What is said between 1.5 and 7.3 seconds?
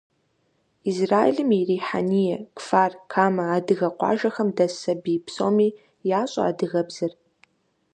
и Рихьэния, Кфар-Камэ адыгэ къуажэхэм дэс сабий псоми ящӀэ адыгэбзэр.